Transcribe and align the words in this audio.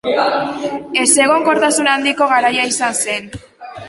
Ezegonkortasun 1.01 1.89
handiko 1.91 2.29
garaiak 2.31 2.73
izan 2.73 2.97
ziren. 3.03 3.29